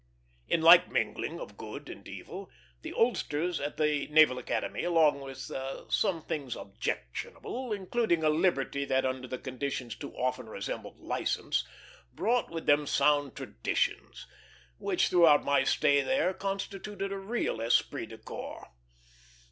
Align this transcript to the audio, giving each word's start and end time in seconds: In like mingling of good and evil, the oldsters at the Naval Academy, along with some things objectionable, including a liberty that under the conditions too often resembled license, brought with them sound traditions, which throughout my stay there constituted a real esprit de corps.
In 0.47 0.63
like 0.63 0.91
mingling 0.91 1.39
of 1.39 1.57
good 1.57 1.87
and 1.87 2.07
evil, 2.07 2.49
the 2.81 2.91
oldsters 2.91 3.59
at 3.59 3.77
the 3.77 4.07
Naval 4.07 4.39
Academy, 4.39 4.83
along 4.83 5.21
with 5.21 5.37
some 5.89 6.23
things 6.23 6.55
objectionable, 6.55 7.71
including 7.71 8.23
a 8.23 8.29
liberty 8.31 8.83
that 8.85 9.05
under 9.05 9.27
the 9.27 9.37
conditions 9.37 9.95
too 9.95 10.11
often 10.17 10.49
resembled 10.49 10.97
license, 10.97 11.67
brought 12.15 12.49
with 12.49 12.65
them 12.65 12.87
sound 12.87 13.35
traditions, 13.35 14.25
which 14.79 15.09
throughout 15.09 15.45
my 15.45 15.63
stay 15.63 16.01
there 16.01 16.33
constituted 16.33 17.11
a 17.11 17.19
real 17.19 17.61
esprit 17.61 18.07
de 18.07 18.17
corps. 18.17 18.69